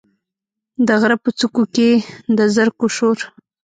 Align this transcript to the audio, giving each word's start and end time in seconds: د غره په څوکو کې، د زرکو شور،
د 0.87 0.89
غره 1.01 1.17
په 1.23 1.29
څوکو 1.39 1.63
کې، 1.75 1.89
د 2.37 2.39
زرکو 2.55 2.85
شور، 2.95 3.19